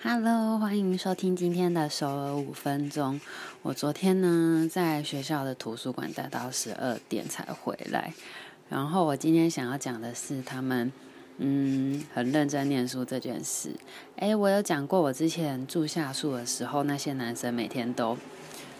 [0.00, 3.20] Hello，欢迎收听今天的首尔五分钟。
[3.62, 8.12] 我昨天呢，在学校的图书馆待到十二点才回来。
[8.68, 10.92] 然后我今天想要讲的是他们，
[11.38, 13.72] 嗯，很认真念书这件事。
[14.18, 18.16] 诶，我有讲过，我之前住下宿的时候，那些男生每天都，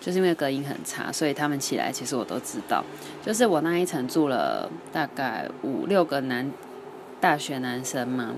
[0.00, 2.84] 就是因为隔音很差，所以他们起来，其实我都知道。
[3.26, 6.48] 就是我那一层住了大概五六个男
[7.20, 8.36] 大学男生嘛。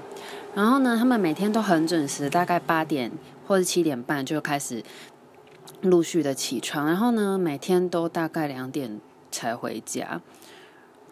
[0.55, 3.11] 然后呢，他们每天都很准时，大概八点
[3.47, 4.83] 或者七点半就开始
[5.83, 6.87] 陆续的起床。
[6.87, 9.01] 然后呢，每天都大概两点
[9.31, 10.21] 才回家，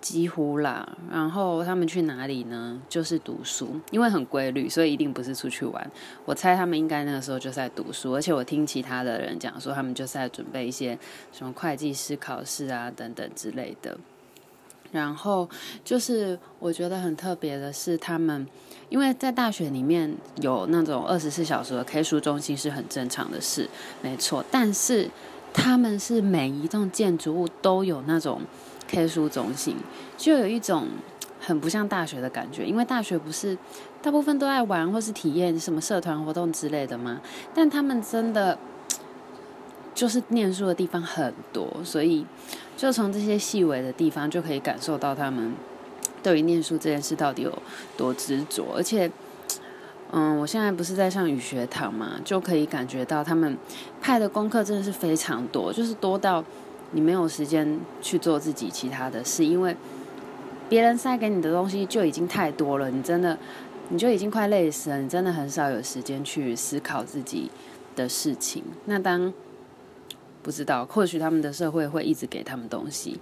[0.01, 0.97] 几乎啦。
[1.11, 2.83] 然后他们去哪里呢？
[2.89, 5.91] 就是读书，因为很规律，所以一定不是出去玩。
[6.25, 10.99] 我猜他们应该那个时候就在读书，而且我听其他的人讲说，他们就是在准备一些
[11.33, 13.97] 什么会计师考试啊等等之类的。
[14.93, 15.49] 然后
[15.85, 18.47] 就是我觉得很特别的是，他们
[18.89, 23.69] 因为在大学里面有那种二十四小时的 K 书中心是很正常的事，
[24.03, 24.45] 没错。
[24.51, 25.11] 但是
[25.53, 28.41] 他们是每一栋建筑物都有那种
[28.87, 29.77] K 书中心，
[30.17, 30.89] 就有一种
[31.41, 32.65] 很不像大学的感觉。
[32.65, 33.57] 因为大学不是
[34.01, 37.21] 大部分都爱玩或是体验什么社团活动之类的吗？
[37.55, 38.59] 但他们真的。
[39.99, 42.25] 就是念书的地方很多，所以
[42.77, 45.53] 就从这些细微的地方就可以感受到他们
[46.23, 47.53] 对于念书这件事到底有
[47.97, 48.67] 多执着。
[48.77, 49.11] 而且，
[50.13, 53.59] 嗯，我现在不是在上语学堂嘛，就可以感觉到他们
[54.01, 56.45] 派的功课真的是非常多，就是多到
[56.93, 59.77] 你没有时间去做自己其他的事，因为
[60.69, 63.37] 别人塞给你的东西就已经太多了，你真的
[63.89, 67.51] 你就已经快累死了，你真的很少有时间去思考自己
[67.97, 68.63] 的事情。
[68.85, 69.33] 那当
[70.43, 73.19] 不知道，或许他们的社会会一直给他们东西。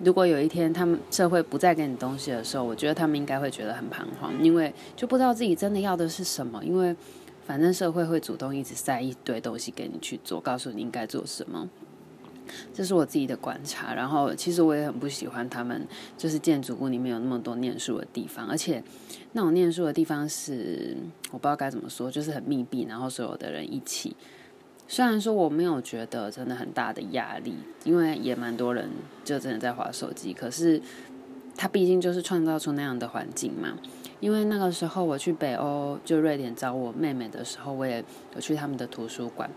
[0.00, 6.62] 如果有一天他们社会不再给你东西的时候，我觉得他们应该会觉得很彷徨，因为就不知道自己真的要的是什么。
[6.64, 6.94] 因为
[7.46, 11.68] 反正社会会主动一直塞一堆东西给你去做，告诉你应该做什么。
[12.74, 13.94] 这是我自己的观察。
[13.94, 15.86] 然后其实我也很不喜欢他们，
[16.18, 18.82] 就是建筑物里面有那么多念书的地方，而且
[19.32, 20.96] 那种念书的地方是
[21.30, 24.16] 我不知道该怎么说，就是很密闭，然后所有的人一起。
[24.86, 28.90] 虽然说我没有觉得真的很大的压力，因为也蛮多人
[29.24, 30.80] 就真的在划手机，可是
[31.56, 33.78] 他毕竟就是创造出那样的环境嘛。
[34.20, 38.02] 因为那个时候我去北欧，就瑞典找我妹妹的时候，我也
[38.34, 39.50] 有去他们的图书馆，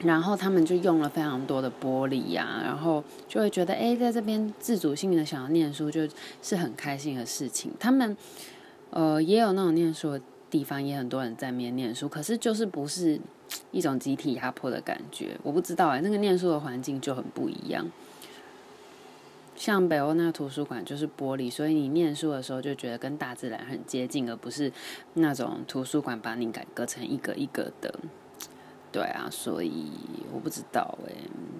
[0.00, 6.06] 然后他们就用了非常多的玻璃呀，然后就会觉得哎，在这边自主性的想要念书，就
[6.42, 7.72] 是很开心的事情。
[7.80, 8.16] 他们
[8.90, 10.20] 呃也有那种念书
[10.54, 13.20] 地方，也很多人在那边念书，可是就是不是。
[13.70, 17.86] 一种集体压迫的感觉，我不知道哎，那个念书的环境就很不一样。
[19.54, 24.72] 像北欧那图书馆就是玻璃，所以你念书的时候就觉得跟大自然很接近，而不是
[25.12, 27.94] 那种图书馆把你改革成一个一个的。
[28.90, 29.92] 对啊，所以
[30.32, 31.12] 我不知道哎，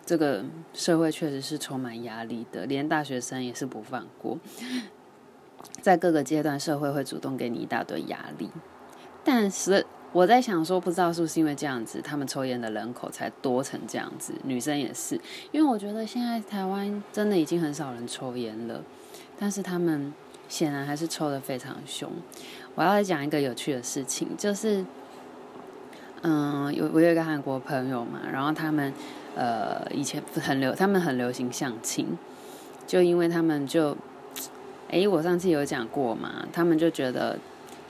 [0.07, 4.39] 这个社会确实是充满压力的，连大学生也是不放过。
[5.83, 8.51] 在各个阶段，社会会主动给你一大堆压力，
[9.25, 9.85] 但是。
[10.15, 15.21] 我在想说，不知道是不是因为这样子，他们抽烟的人口才多成这样子，女生也是。
[15.51, 18.81] 因为我觉得现在台湾真的已经很少人抽烟了，
[19.37, 20.15] 但是他们
[20.49, 22.09] 显然还是抽得非常凶。
[22.77, 24.87] 我要来讲一个有趣的事情，就是，
[26.23, 28.93] 嗯，有我有一个韩国朋友嘛，然后他们
[29.35, 32.17] 呃以前很流，他们很流行相亲，
[32.87, 33.97] 就因为他们就，
[34.91, 37.37] 诶，我上次有讲过嘛，他们就觉得。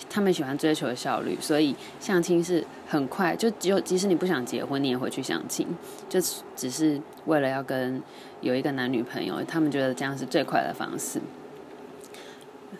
[0.09, 5.67] 他们喜欢追求效率，所以相亲是很快，就只有即使你不想结婚，你也会去相亲，
[6.09, 6.21] 就
[6.55, 8.03] 只是为了要跟
[8.41, 11.21] 有一个男女朋友，他们觉得这样是最快的方式。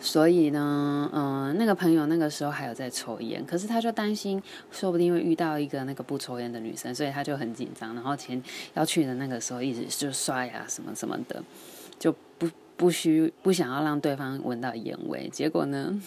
[0.01, 7.95] 所以呢，嗯、那个朋友那个时候还有在抽烟，可是他就担心，说不定会遇到一个那个不抽烟的女生，所以他就很紧张。
[7.95, 8.41] 然后前
[8.73, 11.41] 要去的那个时候，一直就刷牙什么什么的，
[11.97, 15.29] 就不不需不想要让对方闻到烟味。
[15.31, 15.97] 结果呢？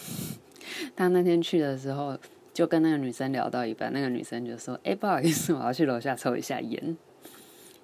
[0.97, 2.19] 他那天去的时候，
[2.53, 6.97] 就跟那个女生聊到一半，那个女生就说：“哎，不好意思，我要去楼下抽一下烟。”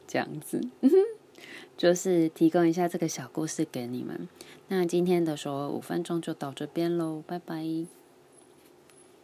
[0.07, 0.61] 这样子，
[1.77, 4.29] 就是提供一下这个小故事给你们。
[4.69, 7.65] 那今天的说五分钟就到这边喽，拜拜。